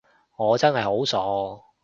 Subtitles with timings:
[0.35, 1.63] 我真係好傻